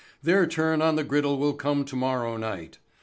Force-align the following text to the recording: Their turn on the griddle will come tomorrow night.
Their 0.23 0.47
turn 0.47 0.81
on 0.81 0.95
the 0.95 1.03
griddle 1.03 1.37
will 1.37 1.53
come 1.53 1.85
tomorrow 1.85 2.35
night. 2.35 2.79